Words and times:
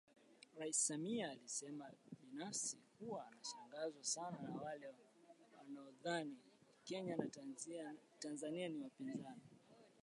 Rais 0.59 0.71
Samia 0.87 1.31
alisemaBinafsi 1.31 2.77
huwa 2.99 3.25
nashangazwa 3.37 4.03
sana 4.03 4.37
wale 4.63 4.87
wanaodhani 5.57 6.37
Kenya 6.83 7.15
na 7.17 7.27
Tanzania 8.19 8.69
ni 8.69 8.79
wapinzani 8.83 9.41